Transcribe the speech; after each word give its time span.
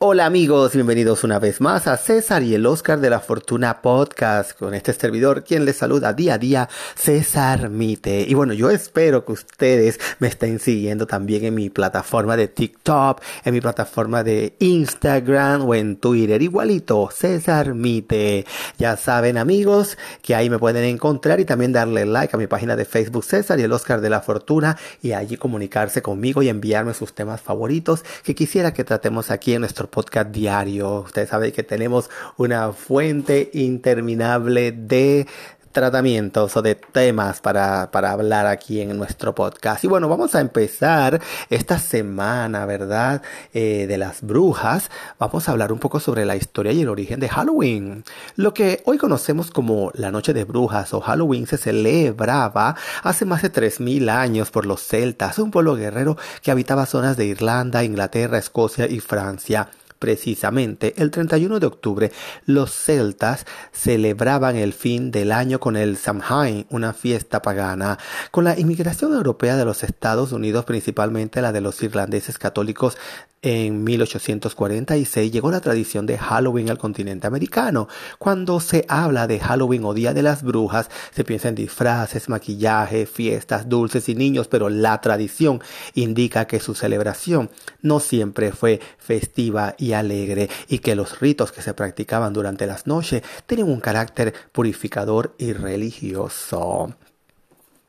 Hola 0.00 0.26
amigos, 0.26 0.74
bienvenidos 0.74 1.24
una 1.24 1.40
vez 1.40 1.60
más 1.60 1.88
a 1.88 1.96
César 1.96 2.44
y 2.44 2.54
el 2.54 2.66
Oscar 2.66 3.00
de 3.00 3.10
la 3.10 3.18
Fortuna 3.18 3.82
Podcast 3.82 4.56
con 4.56 4.72
este 4.72 4.92
servidor 4.92 5.42
quien 5.42 5.64
les 5.64 5.78
saluda 5.78 6.12
día 6.12 6.34
a 6.34 6.38
día, 6.38 6.68
César 6.94 7.68
Mite. 7.68 8.20
Y 8.20 8.32
bueno, 8.34 8.52
yo 8.52 8.70
espero 8.70 9.24
que 9.24 9.32
ustedes 9.32 9.98
me 10.20 10.28
estén 10.28 10.60
siguiendo 10.60 11.08
también 11.08 11.44
en 11.46 11.56
mi 11.56 11.68
plataforma 11.68 12.36
de 12.36 12.46
TikTok, 12.46 13.20
en 13.44 13.52
mi 13.52 13.60
plataforma 13.60 14.22
de 14.22 14.54
Instagram 14.60 15.68
o 15.68 15.74
en 15.74 15.96
Twitter, 15.96 16.40
igualito, 16.42 17.10
César 17.12 17.74
Mite. 17.74 18.46
Ya 18.78 18.96
saben 18.96 19.36
amigos 19.36 19.98
que 20.22 20.36
ahí 20.36 20.48
me 20.48 20.60
pueden 20.60 20.84
encontrar 20.84 21.40
y 21.40 21.44
también 21.44 21.72
darle 21.72 22.06
like 22.06 22.36
a 22.36 22.38
mi 22.38 22.46
página 22.46 22.76
de 22.76 22.84
Facebook 22.84 23.24
César 23.24 23.58
y 23.58 23.64
el 23.64 23.72
Oscar 23.72 24.00
de 24.00 24.10
la 24.10 24.20
Fortuna 24.20 24.78
y 25.02 25.10
allí 25.10 25.36
comunicarse 25.36 26.02
conmigo 26.02 26.40
y 26.40 26.48
enviarme 26.48 26.94
sus 26.94 27.16
temas 27.16 27.40
favoritos 27.40 28.04
que 28.22 28.36
quisiera 28.36 28.72
que 28.72 28.84
tratemos 28.84 29.32
aquí 29.32 29.54
en 29.54 29.62
nuestro 29.62 29.87
podcast 29.88 30.30
diario. 30.30 31.00
Ustedes 31.00 31.28
saben 31.28 31.52
que 31.52 31.62
tenemos 31.62 32.10
una 32.36 32.72
fuente 32.72 33.50
interminable 33.52 34.72
de 34.72 35.26
tratamientos 35.72 36.56
o 36.56 36.62
de 36.62 36.74
temas 36.74 37.40
para, 37.40 37.90
para 37.90 38.12
hablar 38.12 38.46
aquí 38.46 38.80
en 38.80 38.96
nuestro 38.96 39.34
podcast. 39.34 39.84
Y 39.84 39.88
bueno, 39.88 40.08
vamos 40.08 40.34
a 40.34 40.40
empezar 40.40 41.20
esta 41.50 41.78
semana, 41.78 42.66
¿verdad? 42.66 43.22
Eh, 43.52 43.86
de 43.86 43.98
las 43.98 44.22
brujas. 44.22 44.90
Vamos 45.18 45.48
a 45.48 45.52
hablar 45.52 45.72
un 45.72 45.78
poco 45.78 46.00
sobre 46.00 46.24
la 46.24 46.36
historia 46.36 46.72
y 46.72 46.82
el 46.82 46.88
origen 46.88 47.20
de 47.20 47.28
Halloween. 47.28 48.04
Lo 48.36 48.54
que 48.54 48.82
hoy 48.86 48.98
conocemos 48.98 49.50
como 49.50 49.90
la 49.94 50.10
Noche 50.10 50.32
de 50.32 50.44
Brujas 50.44 50.94
o 50.94 51.00
Halloween 51.00 51.46
se 51.46 51.58
celebraba 51.58 52.76
hace 53.02 53.24
más 53.24 53.42
de 53.42 53.52
3.000 53.52 54.10
años 54.10 54.50
por 54.50 54.66
los 54.66 54.82
celtas, 54.82 55.38
un 55.38 55.50
pueblo 55.50 55.76
guerrero 55.76 56.16
que 56.42 56.50
habitaba 56.50 56.86
zonas 56.86 57.16
de 57.16 57.26
Irlanda, 57.26 57.84
Inglaterra, 57.84 58.38
Escocia 58.38 58.86
y 58.86 59.00
Francia. 59.00 59.68
Precisamente 59.98 60.94
el 60.96 61.10
31 61.10 61.58
de 61.58 61.66
octubre 61.66 62.12
los 62.46 62.72
celtas 62.72 63.46
celebraban 63.72 64.56
el 64.56 64.72
fin 64.72 65.10
del 65.10 65.32
año 65.32 65.58
con 65.58 65.76
el 65.76 65.96
Samhain, 65.96 66.66
una 66.70 66.92
fiesta 66.92 67.42
pagana. 67.42 67.98
Con 68.30 68.44
la 68.44 68.58
inmigración 68.58 69.12
europea 69.12 69.56
de 69.56 69.64
los 69.64 69.82
Estados 69.82 70.32
Unidos, 70.32 70.64
principalmente 70.64 71.42
la 71.42 71.52
de 71.52 71.60
los 71.60 71.82
irlandeses 71.82 72.38
católicos 72.38 72.96
en 73.42 73.84
1846 73.84 75.32
llegó 75.32 75.50
la 75.50 75.60
tradición 75.60 76.06
de 76.06 76.18
Halloween 76.18 76.70
al 76.70 76.78
continente 76.78 77.26
americano. 77.26 77.88
Cuando 78.18 78.60
se 78.60 78.84
habla 78.88 79.26
de 79.26 79.40
Halloween 79.40 79.84
o 79.84 79.94
Día 79.94 80.14
de 80.14 80.22
las 80.22 80.42
Brujas, 80.42 80.90
se 81.14 81.24
piensa 81.24 81.48
en 81.48 81.54
disfraces, 81.54 82.28
maquillaje, 82.28 83.06
fiestas, 83.06 83.68
dulces 83.68 84.08
y 84.08 84.14
niños, 84.14 84.48
pero 84.48 84.68
la 84.68 85.00
tradición 85.00 85.60
indica 85.94 86.46
que 86.46 86.60
su 86.60 86.74
celebración 86.74 87.50
no 87.82 88.00
siempre 88.00 88.52
fue 88.52 88.80
festiva 88.98 89.74
y 89.78 89.92
alegre 89.92 90.50
y 90.68 90.78
que 90.78 90.94
los 90.94 91.20
ritos 91.20 91.52
que 91.52 91.62
se 91.62 91.74
practicaban 91.74 92.32
durante 92.32 92.66
las 92.66 92.86
noches 92.86 93.22
tenían 93.46 93.68
un 93.68 93.80
carácter 93.80 94.34
purificador 94.52 95.34
y 95.38 95.52
religioso. 95.52 96.94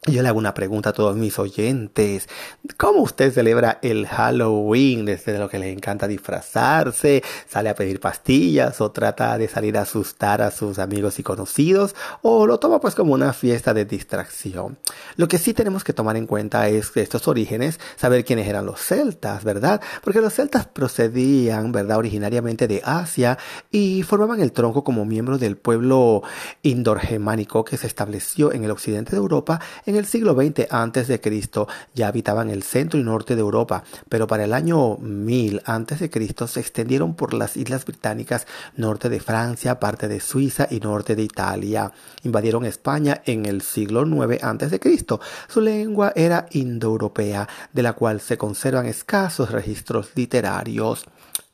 Yo 0.08 0.24
le 0.24 0.30
hago 0.30 0.40
una 0.40 0.54
pregunta 0.54 0.92
a 0.92 0.94
todos 0.94 1.18
mis 1.18 1.38
oyentes. 1.40 2.30
¿Cómo 2.78 3.02
usted 3.02 3.34
celebra 3.34 3.80
el 3.82 4.08
Halloween? 4.08 5.04
Desde 5.04 5.38
lo 5.38 5.50
que 5.50 5.60
le 5.60 5.74
encanta 5.74 6.08
disfrazarse, 6.08 7.22
sale 7.50 7.68
a 7.68 7.76
pedir 7.76 8.00
pastillas 8.00 8.80
o 8.80 8.92
trata 8.92 9.38
de 9.38 9.50
salir 9.50 9.78
a 9.78 9.82
asustar 9.82 10.42
a 10.42 10.52
sus 10.52 10.80
amigos 10.80 11.20
y 11.20 11.24
conocidos 11.24 11.96
o 12.22 12.48
lo 12.48 12.60
toma 12.60 12.80
pues 12.80 12.96
como 12.96 13.14
una 13.14 13.34
fiesta 13.34 13.74
de 13.74 13.84
distracción. 13.84 14.78
Lo 15.18 15.28
que 15.28 15.38
sí 15.38 15.54
tenemos 15.54 15.84
que 15.84 15.92
tomar 15.92 16.16
en 16.16 16.28
cuenta 16.28 16.70
es 16.70 16.96
estos 16.96 17.28
orígenes, 17.28 17.78
saber 17.98 18.24
quiénes 18.24 18.48
eran 18.48 18.66
los 18.66 18.80
celtas, 18.80 19.44
¿verdad? 19.44 19.82
Porque 20.02 20.22
los 20.22 20.34
celtas 20.34 20.66
procedían, 20.66 21.74
¿verdad? 21.74 21.98
Originariamente 21.98 22.70
de 22.70 22.82
Asia 22.86 23.38
y 23.70 24.04
formaban 24.04 24.40
el 24.40 24.54
tronco 24.54 24.86
como 24.86 25.04
miembros 25.04 25.42
del 25.42 25.58
pueblo 25.58 26.24
indorgemánico 26.64 27.66
que 27.66 27.76
se 27.76 27.88
estableció 27.88 28.54
en 28.54 28.64
el 28.64 28.72
occidente 28.72 29.12
de 29.12 29.18
Europa 29.18 29.60
en 29.90 29.96
el 29.96 30.06
siglo 30.06 30.36
XX 30.36 31.20
Cristo 31.20 31.68
ya 31.96 32.08
habitaban 32.08 32.50
el 32.52 32.62
centro 32.62 33.00
y 33.00 33.04
norte 33.04 33.36
de 33.36 33.42
Europa, 33.42 33.84
pero 34.08 34.28
para 34.28 34.44
el 34.44 34.54
año 34.54 34.98
1000 34.98 35.64
antes 35.66 36.00
de 36.00 36.12
Cristo 36.12 36.48
se 36.48 36.60
extendieron 36.60 37.16
por 37.16 37.34
las 37.34 37.58
islas 37.58 37.86
británicas, 37.86 38.46
norte 38.76 39.10
de 39.10 39.20
Francia, 39.20 39.80
parte 39.80 40.08
de 40.08 40.20
Suiza 40.20 40.68
y 40.70 40.80
norte 40.80 41.16
de 41.16 41.24
Italia. 41.24 41.92
Invadieron 42.24 42.66
España 42.66 43.24
en 43.26 43.48
el 43.48 43.62
siglo 43.62 44.06
IX 44.06 44.80
Cristo. 44.80 45.20
Su 45.48 45.60
lengua 45.60 46.14
era 46.16 46.46
indoeuropea, 46.52 47.50
de 47.74 47.84
la 47.84 47.94
cual 47.94 48.22
se 48.22 48.38
conservan 48.38 48.86
escasos 48.86 49.52
registros 49.52 50.12
literarios 50.14 51.08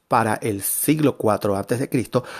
para 0.07 0.35
el 0.35 0.61
siglo 0.61 1.17
IV 1.19 1.55
a.C. 1.55 1.89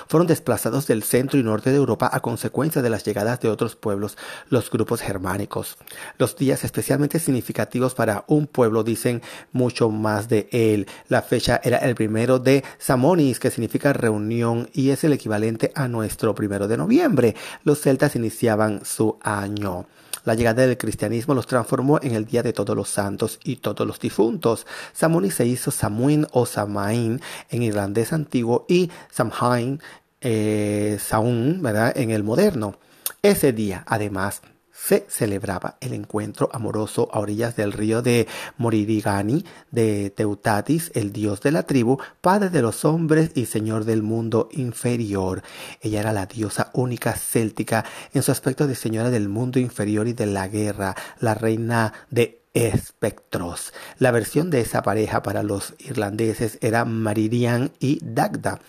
fueron 0.08 0.28
desplazados 0.28 0.88
del 0.88 1.04
centro 1.04 1.40
y 1.40 1.44
norte 1.44 1.72
de 1.72 1.78
Europa 1.78 2.10
a 2.12 2.20
consecuencia 2.20 2.82
de 2.82 2.90
las 2.90 3.04
llegadas 3.04 3.40
de 3.40 3.50
otros 3.50 3.76
pueblos, 3.76 4.18
los 4.50 4.70
grupos 4.70 5.02
germánicos. 5.02 5.78
Los 6.18 6.36
días 6.36 6.64
especialmente 6.64 7.20
significativos 7.20 7.96
para 7.96 8.24
un 8.28 8.48
pueblo 8.48 8.84
dicen 8.84 9.22
mucho 9.52 9.90
más 9.90 10.30
de 10.30 10.48
él. 10.52 10.88
La 11.08 11.22
fecha 11.22 11.60
era 11.64 11.78
el 11.78 11.96
primero 11.96 12.40
de 12.40 12.64
Samonis, 12.78 13.40
que 13.40 13.52
significa 13.52 13.94
reunión 13.94 14.70
y 14.74 14.92
es 14.92 15.04
el 15.04 15.14
equivalente 15.14 15.72
a 15.76 15.88
nuestro 15.88 16.36
primero 16.36 16.68
de 16.68 16.78
noviembre. 16.78 17.36
Los 17.64 17.82
celtas 17.82 18.16
iniciaban 18.16 18.86
su 18.86 19.18
año. 19.22 19.88
La 20.26 20.34
llegada 20.34 20.66
del 20.66 20.78
cristianismo 20.78 21.34
los 21.34 21.48
transformó 21.48 22.00
en 22.02 22.16
el 22.16 22.26
Día 22.26 22.44
de 22.44 22.52
Todos 22.52 22.76
los 22.76 22.90
Santos 22.90 23.40
y 23.44 23.58
Todos 23.58 23.88
los 23.88 24.00
Difuntos. 24.00 24.66
Samuni 24.92 25.32
se 25.32 25.46
hizo 25.46 25.72
Samuin 25.72 26.28
o 26.32 26.46
Samain 26.46 27.22
en 27.50 27.64
irlandés 27.64 28.12
antiguo 28.12 28.66
y 28.68 28.90
Samhain, 29.12 29.80
eh, 30.22 30.98
Saun, 31.00 31.62
¿verdad? 31.62 31.96
En 31.96 32.10
el 32.12 32.24
moderno. 32.24 32.78
Ese 33.22 33.54
día, 33.54 33.84
además, 33.88 34.42
se 34.76 35.06
celebraba 35.08 35.78
el 35.80 35.94
encuentro 35.94 36.50
amoroso 36.52 37.10
a 37.12 37.20
orillas 37.20 37.56
del 37.56 37.72
río 37.72 38.02
de 38.02 38.28
Moririgani 38.58 39.46
de 39.72 40.10
Teutatis, 40.10 40.92
el 40.94 41.14
dios 41.14 41.42
de 41.42 41.52
la 41.52 41.64
tribu, 41.64 41.98
padre 42.22 42.50
de 42.50 42.62
los 42.62 42.84
hombres 42.84 43.32
y 43.36 43.46
señor 43.46 43.86
del 43.86 44.04
mundo 44.04 44.50
inferior. 44.52 45.44
Ella 45.82 46.02
era 46.02 46.14
la 46.14 46.26
diosa 46.26 46.72
única 46.74 47.14
céltica 47.14 47.86
en 48.14 48.22
su 48.22 48.32
aspecto 48.32 48.68
de 48.68 48.76
señora 48.76 49.10
del 49.10 49.30
mundo 49.30 49.60
inferior 49.60 50.08
y 50.08 50.14
de 50.14 50.26
la 50.26 50.48
guerra, 50.48 50.96
la 51.20 51.34
reina 51.34 51.94
de 52.10 52.45
espectros. 52.56 53.74
La 54.00 54.10
versión 54.10 54.50
de 54.50 54.62
esa 54.62 54.82
pareja 54.82 55.22
para 55.22 55.44
los 55.44 55.76
irlandeses 55.78 56.58
era 56.62 56.86
Maririan 56.86 57.72
y 57.80 58.00
Dagda. 58.02 58.60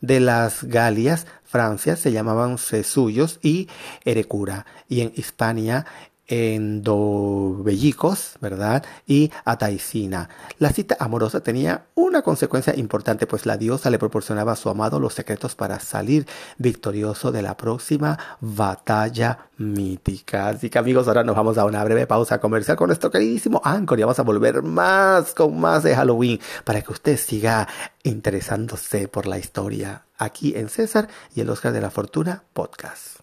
De 0.00 0.20
las 0.20 0.64
Galias, 0.64 1.26
Francia, 1.44 1.96
se 1.96 2.12
llamaban 2.12 2.58
Sesuyos 2.58 3.38
y 3.42 3.68
Erecura. 4.04 4.66
Y 4.88 5.00
en 5.00 5.12
Hispania 5.16 5.86
endobellicos, 6.28 8.34
¿verdad? 8.40 8.84
Y 9.06 9.32
ataicina. 9.44 10.28
La 10.58 10.70
cita 10.70 10.96
amorosa 11.00 11.40
tenía 11.40 11.86
una 11.94 12.22
consecuencia 12.22 12.76
importante, 12.76 13.26
pues 13.26 13.46
la 13.46 13.56
diosa 13.56 13.90
le 13.90 13.98
proporcionaba 13.98 14.52
a 14.52 14.56
su 14.56 14.68
amado 14.68 15.00
los 15.00 15.14
secretos 15.14 15.56
para 15.56 15.80
salir 15.80 16.26
victorioso 16.58 17.32
de 17.32 17.42
la 17.42 17.56
próxima 17.56 18.18
batalla 18.40 19.48
mítica. 19.56 20.48
Así 20.48 20.70
que 20.70 20.78
amigos, 20.78 21.08
ahora 21.08 21.24
nos 21.24 21.34
vamos 21.34 21.58
a 21.58 21.64
una 21.64 21.82
breve 21.82 22.06
pausa 22.06 22.40
comercial 22.40 22.76
con 22.76 22.88
nuestro 22.88 23.10
queridísimo 23.10 23.60
Anchor 23.64 23.98
y 23.98 24.02
vamos 24.02 24.18
a 24.18 24.22
volver 24.22 24.62
más 24.62 25.34
con 25.34 25.58
más 25.58 25.82
de 25.82 25.96
Halloween 25.96 26.38
para 26.64 26.82
que 26.82 26.92
usted 26.92 27.16
siga 27.16 27.66
interesándose 28.02 29.08
por 29.08 29.26
la 29.26 29.38
historia 29.38 30.04
aquí 30.18 30.54
en 30.56 30.68
César 30.68 31.08
y 31.34 31.40
el 31.40 31.50
Oscar 31.50 31.72
de 31.72 31.80
la 31.80 31.90
Fortuna 31.90 32.44
podcast. 32.52 33.20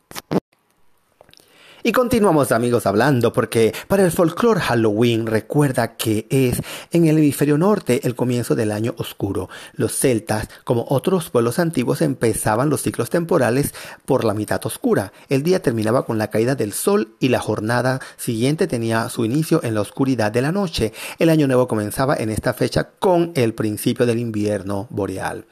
Y 1.88 1.92
continuamos 1.92 2.52
amigos 2.52 2.88
hablando 2.88 3.32
porque 3.32 3.72
para 3.88 4.04
el 4.04 4.12
folclore 4.12 4.60
Halloween 4.60 5.28
recuerda 5.28 5.96
que 5.98 6.26
es 6.32 6.60
en 6.92 7.06
el 7.06 7.20
hemisferio 7.20 7.60
norte 7.60 8.08
el 8.08 8.16
comienzo 8.16 8.56
del 8.56 8.72
año 8.72 8.96
oscuro. 8.98 9.50
Los 9.74 9.96
celtas, 9.96 10.50
como 10.64 10.88
otros 10.90 11.30
pueblos 11.30 11.60
antiguos, 11.60 12.02
empezaban 12.02 12.72
los 12.72 12.82
ciclos 12.82 13.12
temporales 13.12 13.76
por 14.04 14.24
la 14.24 14.34
mitad 14.34 14.66
oscura. 14.66 15.14
El 15.30 15.44
día 15.44 15.62
terminaba 15.62 16.08
con 16.08 16.18
la 16.18 16.32
caída 16.32 16.56
del 16.56 16.74
sol 16.74 17.14
y 17.20 17.30
la 17.30 17.40
jornada 17.40 18.00
siguiente 18.18 18.66
tenía 18.66 19.08
su 19.10 19.24
inicio 19.24 19.64
en 19.64 19.76
la 19.76 19.82
oscuridad 19.82 20.32
de 20.32 20.42
la 20.42 20.52
noche. 20.52 20.92
El 21.20 21.30
año 21.30 21.46
nuevo 21.46 21.68
comenzaba 21.68 22.16
en 22.16 22.32
esta 22.32 22.56
fecha 22.56 22.90
con 22.98 23.32
el 23.36 23.54
principio 23.54 24.08
del 24.08 24.18
invierno 24.18 24.88
boreal. 24.90 25.46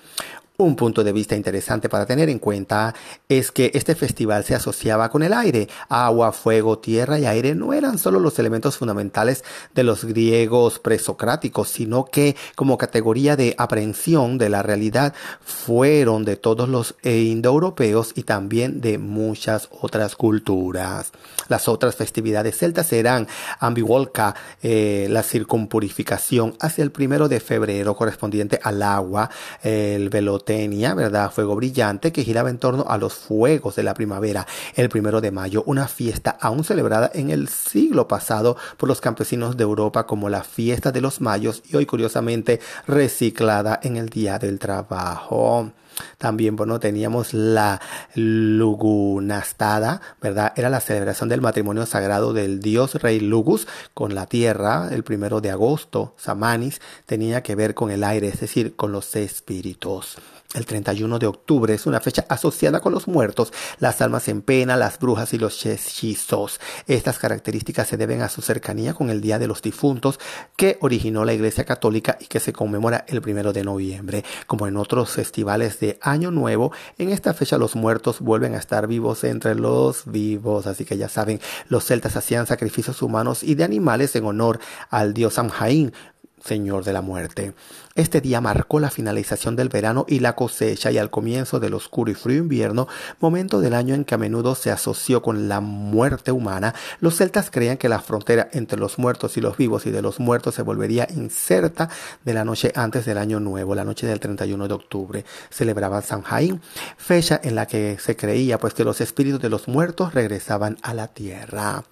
Un 0.56 0.76
punto 0.76 1.04
de 1.04 1.12
vista 1.12 1.36
interesante 1.36 1.90
para 1.90 2.06
tener 2.06 2.30
en 2.30 2.38
cuenta 2.38 2.94
es 3.28 3.52
que 3.52 3.72
este 3.74 3.96
festival 3.96 4.44
se 4.44 4.54
asociaba 4.54 5.10
con 5.10 5.24
el 5.24 5.34
aire. 5.34 5.68
Agua, 5.90 6.32
fuego, 6.32 6.78
tierra 6.78 7.18
y 7.18 7.26
aire 7.26 7.56
no 7.56 7.74
eran 7.74 7.98
solo 7.98 8.20
los 8.20 8.38
elementos 8.38 8.78
fundamentales 8.78 9.44
de 9.74 9.82
los 9.82 10.06
griegos 10.06 10.78
presocráticos, 10.78 11.70
sino 11.70 12.06
que 12.06 12.36
como 12.54 12.78
categoría 12.78 13.36
de 13.36 13.56
aprehensión 13.58 14.38
de 14.38 14.50
la 14.50 14.62
realidad 14.62 15.16
fueron 15.42 16.24
de 16.24 16.36
todos 16.36 16.70
los 16.70 16.94
indoeuropeos 17.02 18.12
y 18.16 18.22
también 18.22 18.80
de 18.80 19.00
muchas 19.00 19.70
otras 19.72 20.16
culturas. 20.16 21.14
Las 21.48 21.68
otras 21.68 21.96
festividades 21.96 22.60
celtas 22.60 22.94
eran 22.94 23.28
Ambivolca, 23.60 24.36
eh, 24.62 25.08
la 25.10 25.24
circumpurificación 25.24 26.56
hacia 26.60 26.84
el 26.84 26.92
primero 26.92 27.28
de 27.28 27.40
febrero 27.40 27.96
correspondiente 27.96 28.60
al 28.62 28.84
agua, 28.84 29.32
el 29.64 30.10
velote 30.10 30.43
tenía, 30.46 30.94
¿verdad? 30.94 31.32
Fuego 31.32 31.56
brillante 31.56 32.12
que 32.12 32.24
giraba 32.24 32.50
en 32.50 32.58
torno 32.58 32.86
a 32.88 32.98
los 32.98 33.14
fuegos 33.14 33.76
de 33.76 33.84
la 33.84 33.94
primavera. 33.94 34.46
El 34.76 34.90
primero 34.90 35.22
de 35.22 35.32
mayo, 35.32 35.64
una 35.66 35.88
fiesta 35.88 36.38
aún 36.40 36.64
celebrada 36.64 37.12
en 37.14 37.30
el 37.30 37.48
siglo 37.48 38.08
pasado 38.08 38.58
por 38.78 38.90
los 38.90 39.02
campesinos 39.02 39.58
de 39.58 39.64
Europa 39.64 40.06
como 40.06 40.30
la 40.30 40.44
fiesta 40.44 40.92
de 40.92 41.02
los 41.02 41.22
mayos 41.22 41.64
y 41.70 41.76
hoy 41.76 41.86
curiosamente 41.86 42.60
reciclada 42.88 43.80
en 43.84 43.98
el 43.98 44.10
Día 44.10 44.40
del 44.40 44.60
Trabajo. 44.60 45.72
También, 46.18 46.56
bueno, 46.56 46.80
teníamos 46.80 47.34
la 47.34 47.82
Lugunastada, 48.16 50.02
¿verdad? 50.22 50.54
Era 50.56 50.70
la 50.70 50.80
celebración 50.80 51.30
del 51.30 51.42
matrimonio 51.42 51.86
sagrado 51.86 52.34
del 52.34 52.60
dios 52.60 52.96
rey 52.96 53.20
Lugus 53.20 53.68
con 53.94 54.16
la 54.16 54.26
tierra, 54.26 54.90
el 54.92 55.04
primero 55.04 55.42
de 55.42 55.52
agosto. 55.52 56.14
Samanis 56.18 56.82
tenía 57.06 57.44
que 57.44 57.56
ver 57.56 57.74
con 57.74 57.92
el 57.92 58.04
aire, 58.04 58.28
es 58.28 58.40
decir, 58.40 58.76
con 58.76 58.92
los 58.92 59.16
espíritus. 59.16 60.18
El 60.54 60.68
31 60.68 61.18
de 61.18 61.26
octubre 61.26 61.74
es 61.74 61.88
una 61.88 62.00
fecha 62.00 62.26
asociada 62.30 62.80
con 62.80 62.94
los 62.94 63.08
muertos, 63.08 63.52
las 63.80 64.02
almas 64.02 64.28
en 64.28 64.44
pena, 64.44 64.78
las 64.78 65.00
brujas 65.00 65.34
y 65.34 65.40
los 65.40 65.66
hechizos. 65.66 66.60
Estas 66.86 67.18
características 67.18 67.88
se 67.88 67.98
deben 67.98 68.22
a 68.22 68.30
su 68.30 68.44
cercanía 68.44 68.94
con 68.94 69.10
el 69.10 69.20
Día 69.20 69.40
de 69.40 69.48
los 69.48 69.64
Difuntos 69.64 70.20
que 70.56 70.78
originó 70.82 71.26
la 71.26 71.34
Iglesia 71.34 71.64
Católica 71.64 72.20
y 72.20 72.26
que 72.26 72.40
se 72.40 72.54
conmemora 72.54 73.04
el 73.08 73.22
primero 73.22 73.52
de 73.52 73.64
noviembre. 73.64 74.24
Como 74.46 74.68
en 74.68 74.78
otros 74.78 75.10
festivales 75.10 75.80
de 75.84 76.00
Año 76.02 76.32
Nuevo, 76.32 76.72
en 76.98 77.10
esta 77.10 77.34
fecha 77.34 77.58
los 77.58 77.76
muertos 77.76 78.22
vuelven 78.22 78.56
a 78.56 78.58
estar 78.58 78.88
vivos 78.88 79.26
entre 79.26 79.54
los 79.54 80.04
vivos. 80.06 80.66
Así 80.66 80.86
que 80.86 80.98
ya 80.98 81.10
saben, 81.10 81.42
los 81.68 81.84
celtas 81.84 82.16
hacían 82.16 82.48
sacrificios 82.48 83.02
humanos 83.02 83.44
y 83.44 83.56
de 83.56 83.66
animales 83.66 84.16
en 84.16 84.26
honor 84.26 84.60
al 84.90 85.14
dios 85.14 85.34
Samhain, 85.34 85.92
Señor 86.44 86.84
de 86.84 86.94
la 86.94 87.02
muerte. 87.02 87.54
Este 87.96 88.20
día 88.20 88.42
marcó 88.42 88.80
la 88.80 88.90
finalización 88.90 89.56
del 89.56 89.70
verano 89.70 90.06
y 90.10 90.20
la 90.20 90.36
cosecha 90.36 90.92
y 90.92 90.98
al 90.98 91.10
comienzo 91.10 91.60
del 91.60 91.74
oscuro 91.74 92.12
y 92.12 92.16
frío 92.16 92.40
invierno, 92.40 92.88
momento 93.22 93.62
del 93.62 93.74
año 93.74 93.96
en 93.96 94.04
que 94.04 94.16
a 94.16 94.18
menudo 94.18 94.56
se 94.56 94.72
asoció 94.72 95.22
con 95.22 95.48
la 95.48 95.62
muerte 95.62 96.32
humana, 96.32 96.74
los 97.00 97.16
celtas 97.18 97.50
creían 97.50 97.78
que 97.78 97.88
la 97.88 98.02
frontera 98.02 98.50
entre 98.52 98.78
los 98.78 99.00
muertos 99.00 99.38
y 99.38 99.42
los 99.42 99.56
vivos 99.56 99.86
y 99.86 99.92
de 99.92 100.02
los 100.02 100.20
muertos 100.20 100.56
se 100.56 100.64
volvería 100.64 101.08
incerta 101.16 101.90
de 102.26 102.34
la 102.34 102.44
noche 102.44 102.74
antes 102.76 103.06
del 103.06 103.20
año 103.20 103.40
nuevo, 103.40 103.74
la 103.76 103.86
noche 103.86 104.06
del 104.08 104.20
31 104.20 104.68
de 104.68 104.74
octubre. 104.74 105.26
Celebraban 105.50 106.04
San 106.04 106.24
Jaín, 106.24 106.62
fecha 106.98 107.40
en 107.42 107.56
la 107.56 107.68
que 107.68 107.98
se 108.00 108.18
creía 108.18 108.58
pues 108.58 108.74
que 108.74 108.84
los 108.84 109.00
espíritus 109.00 109.42
de 109.42 109.50
los 109.50 109.68
muertos 109.70 110.14
regresaban 110.14 110.78
a 110.82 110.94
la 110.94 111.08
tierra. 111.08 111.84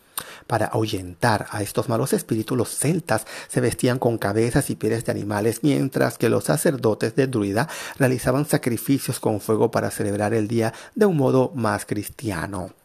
Para 0.48 0.66
ahuyentar 0.66 1.48
a 1.52 1.62
estos 1.62 1.90
malos 1.90 2.14
espíritus, 2.14 2.58
los 2.58 2.70
celtas 2.70 3.26
se 3.48 3.62
vestían 3.62 4.00
con 4.00 4.18
cabezas 4.18 4.70
y 4.70 4.76
pieles 4.76 5.06
de 5.06 5.12
animales, 5.12 5.60
mientras 5.64 6.18
que 6.18 6.30
los 6.30 6.46
sacerdotes 6.46 7.16
de 7.16 7.28
druida 7.28 7.70
realizaban 7.98 8.46
sacrificios 8.46 9.20
con 9.20 9.40
fuego 9.40 9.72
para 9.72 9.92
celebrar 9.92 10.34
el 10.34 10.48
día 10.48 10.74
de 10.96 11.06
un 11.06 11.18
modo 11.18 11.52
más 11.56 11.86
cristiano. 11.86 12.81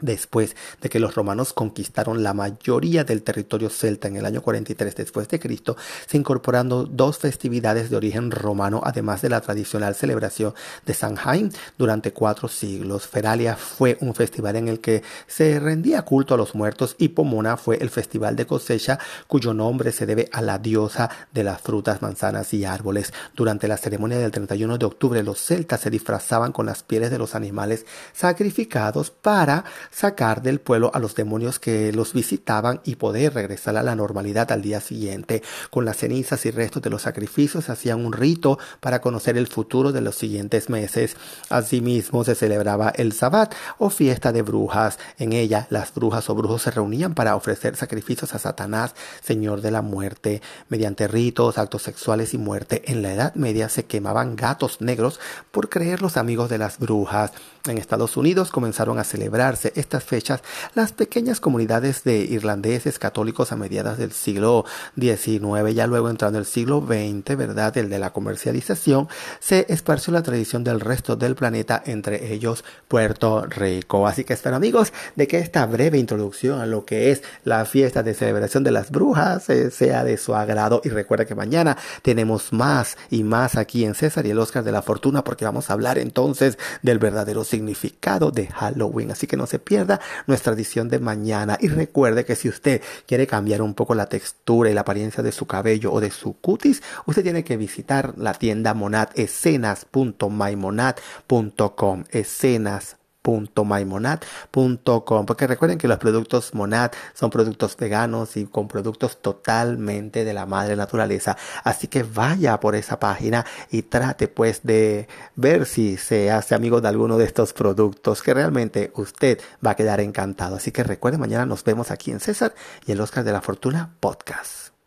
Después 0.00 0.54
de 0.80 0.88
que 0.88 1.00
los 1.00 1.14
romanos 1.14 1.52
conquistaron 1.52 2.22
la 2.22 2.34
mayoría 2.34 3.04
del 3.04 3.22
territorio 3.22 3.68
celta 3.68 4.08
en 4.08 4.16
el 4.16 4.26
año 4.26 4.42
43 4.42 4.94
después 4.94 5.28
de 5.28 5.40
Cristo, 5.40 5.76
se 6.06 6.16
incorporando 6.16 6.84
dos 6.84 7.18
festividades 7.18 7.90
de 7.90 7.96
origen 7.96 8.30
romano, 8.30 8.80
además 8.84 9.22
de 9.22 9.28
la 9.28 9.40
tradicional 9.40 9.94
celebración 9.94 10.54
de 10.86 10.94
San 10.94 11.16
Jaime 11.16 11.50
durante 11.76 12.12
cuatro 12.12 12.48
siglos. 12.48 13.06
Feralia 13.06 13.56
fue 13.56 13.98
un 14.00 14.14
festival 14.14 14.56
en 14.56 14.68
el 14.68 14.80
que 14.80 15.02
se 15.26 15.58
rendía 15.58 16.02
culto 16.02 16.34
a 16.34 16.36
los 16.36 16.54
muertos 16.54 16.94
y 16.98 17.08
Pomona 17.08 17.56
fue 17.56 17.76
el 17.78 17.90
festival 17.90 18.36
de 18.36 18.46
cosecha 18.46 18.98
cuyo 19.26 19.54
nombre 19.54 19.92
se 19.92 20.06
debe 20.06 20.28
a 20.32 20.42
la 20.42 20.58
diosa 20.58 21.10
de 21.32 21.44
las 21.44 21.60
frutas, 21.60 22.02
manzanas 22.02 22.54
y 22.54 22.64
árboles. 22.64 23.12
Durante 23.34 23.68
la 23.68 23.76
ceremonia 23.76 24.18
del 24.18 24.30
31 24.30 24.78
de 24.78 24.86
octubre, 24.86 25.22
los 25.22 25.40
celtas 25.40 25.80
se 25.80 25.90
disfrazaban 25.90 26.52
con 26.52 26.66
las 26.66 26.82
pieles 26.82 27.10
de 27.10 27.18
los 27.18 27.34
animales 27.34 27.86
sacrificados 28.12 29.10
para 29.10 29.64
sacar 29.90 30.42
del 30.42 30.60
pueblo 30.60 30.90
a 30.94 30.98
los 30.98 31.14
demonios 31.14 31.58
que 31.58 31.92
los 31.92 32.12
visitaban 32.12 32.80
y 32.84 32.96
poder 32.96 33.34
regresar 33.34 33.76
a 33.76 33.82
la 33.82 33.94
normalidad 33.94 34.50
al 34.52 34.62
día 34.62 34.80
siguiente. 34.80 35.42
Con 35.70 35.84
las 35.84 35.98
cenizas 35.98 36.44
y 36.46 36.50
restos 36.50 36.82
de 36.82 36.90
los 36.90 37.02
sacrificios 37.02 37.68
hacían 37.70 38.04
un 38.04 38.12
rito 38.12 38.58
para 38.80 39.00
conocer 39.00 39.36
el 39.36 39.46
futuro 39.46 39.92
de 39.92 40.00
los 40.00 40.16
siguientes 40.16 40.68
meses. 40.68 41.16
Asimismo 41.48 42.24
se 42.24 42.34
celebraba 42.34 42.90
el 42.90 43.12
Sabbat 43.12 43.54
o 43.78 43.90
fiesta 43.90 44.32
de 44.32 44.42
brujas. 44.42 44.98
En 45.18 45.32
ella 45.32 45.66
las 45.70 45.94
brujas 45.94 46.28
o 46.30 46.34
brujos 46.34 46.62
se 46.62 46.70
reunían 46.70 47.14
para 47.14 47.36
ofrecer 47.36 47.76
sacrificios 47.76 48.34
a 48.34 48.38
Satanás, 48.38 48.94
señor 49.22 49.60
de 49.60 49.70
la 49.70 49.82
muerte. 49.82 50.42
Mediante 50.68 51.08
ritos, 51.08 51.58
actos 51.58 51.82
sexuales 51.82 52.34
y 52.34 52.38
muerte, 52.38 52.82
en 52.86 53.02
la 53.02 53.12
Edad 53.12 53.34
Media 53.34 53.68
se 53.68 53.84
quemaban 53.84 54.36
gatos 54.36 54.80
negros 54.80 55.20
por 55.50 55.68
creer 55.68 56.02
los 56.02 56.16
amigos 56.16 56.48
de 56.48 56.58
las 56.58 56.78
brujas. 56.78 57.32
En 57.66 57.78
Estados 57.78 58.16
Unidos 58.16 58.50
comenzaron 58.50 58.98
a 58.98 59.04
celebrarse 59.04 59.72
estas 59.78 60.04
fechas 60.04 60.42
las 60.74 60.92
pequeñas 60.92 61.40
comunidades 61.40 62.04
de 62.04 62.18
irlandeses 62.18 62.98
católicos 62.98 63.52
a 63.52 63.56
mediados 63.56 63.98
del 63.98 64.12
siglo 64.12 64.64
XIX, 64.98 65.74
ya 65.74 65.86
luego 65.86 66.10
entrando 66.10 66.38
el 66.38 66.46
siglo 66.46 66.80
XX, 66.80 67.36
¿verdad? 67.36 67.76
El 67.76 67.88
de 67.88 67.98
la 67.98 68.12
comercialización, 68.12 69.08
se 69.40 69.66
esparció 69.68 70.12
la 70.12 70.22
tradición 70.22 70.64
del 70.64 70.80
resto 70.80 71.16
del 71.16 71.34
planeta, 71.34 71.82
entre 71.84 72.32
ellos 72.32 72.64
Puerto 72.88 73.44
Rico. 73.46 74.06
Así 74.06 74.24
que 74.24 74.34
espero 74.34 74.56
amigos 74.56 74.92
de 75.16 75.26
que 75.26 75.38
esta 75.38 75.64
breve 75.66 75.98
introducción 75.98 76.60
a 76.60 76.66
lo 76.66 76.84
que 76.84 77.10
es 77.10 77.22
la 77.44 77.64
fiesta 77.64 78.02
de 78.02 78.14
celebración 78.14 78.64
de 78.64 78.70
las 78.70 78.90
brujas 78.90 79.48
eh, 79.50 79.70
sea 79.70 80.04
de 80.04 80.16
su 80.16 80.34
agrado 80.34 80.80
y 80.84 80.88
recuerda 80.88 81.24
que 81.24 81.34
mañana 81.34 81.76
tenemos 82.02 82.52
más 82.52 82.96
y 83.10 83.22
más 83.22 83.56
aquí 83.56 83.84
en 83.84 83.94
César 83.94 84.26
y 84.26 84.30
el 84.30 84.38
Oscar 84.38 84.64
de 84.64 84.72
la 84.72 84.82
Fortuna 84.82 85.24
porque 85.24 85.44
vamos 85.44 85.70
a 85.70 85.72
hablar 85.72 85.98
entonces 85.98 86.58
del 86.82 86.98
verdadero 86.98 87.44
significado 87.44 88.30
de 88.30 88.46
Halloween. 88.48 89.10
Así 89.10 89.26
que 89.26 89.36
no 89.36 89.46
se 89.46 89.58
pierda 89.68 90.00
nuestra 90.26 90.54
edición 90.54 90.88
de 90.88 90.98
mañana. 90.98 91.58
Y 91.60 91.68
recuerde 91.68 92.24
que 92.24 92.36
si 92.36 92.48
usted 92.48 92.80
quiere 93.06 93.26
cambiar 93.26 93.60
un 93.60 93.74
poco 93.74 93.94
la 93.94 94.06
textura 94.06 94.70
y 94.70 94.74
la 94.74 94.80
apariencia 94.80 95.22
de 95.22 95.30
su 95.30 95.44
cabello 95.46 95.92
o 95.92 96.00
de 96.00 96.10
su 96.10 96.40
cutis, 96.40 96.82
usted 97.04 97.22
tiene 97.22 97.44
que 97.44 97.58
visitar 97.58 98.14
la 98.16 98.32
tienda 98.32 98.72
Monad, 98.72 99.10
escenas.mymonad.com. 99.14 102.04
Escenas 102.10 102.96
.mymonad.com 103.22 105.26
porque 105.26 105.46
recuerden 105.46 105.78
que 105.78 105.88
los 105.88 105.98
productos 105.98 106.54
Monad 106.54 106.92
son 107.14 107.30
productos 107.30 107.76
veganos 107.76 108.36
y 108.36 108.46
con 108.46 108.68
productos 108.68 109.20
totalmente 109.20 110.24
de 110.24 110.34
la 110.34 110.46
madre 110.46 110.76
naturaleza. 110.76 111.36
Así 111.64 111.88
que 111.88 112.02
vaya 112.02 112.58
por 112.60 112.74
esa 112.74 112.98
página 112.98 113.44
y 113.70 113.82
trate 113.82 114.28
pues 114.28 114.60
de 114.62 115.08
ver 115.36 115.66
si 115.66 115.96
se 115.96 116.30
hace 116.30 116.54
amigo 116.54 116.80
de 116.80 116.88
alguno 116.88 117.18
de 117.18 117.24
estos 117.24 117.52
productos 117.52 118.22
que 118.22 118.34
realmente 118.34 118.92
usted 118.94 119.40
va 119.64 119.72
a 119.72 119.76
quedar 119.76 120.00
encantado. 120.00 120.56
Así 120.56 120.72
que 120.72 120.84
recuerde 120.84 121.18
mañana 121.18 121.46
nos 121.46 121.64
vemos 121.64 121.90
aquí 121.90 122.10
en 122.10 122.20
César 122.20 122.54
y 122.86 122.92
el 122.92 123.00
Oscar 123.00 123.24
de 123.24 123.32
la 123.32 123.40
Fortuna 123.40 123.94
podcast 124.00 124.77